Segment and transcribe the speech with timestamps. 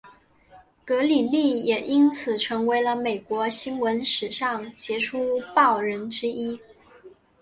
[0.83, 6.59] 格里利也因此成为了美国新闻史上杰出报人之一。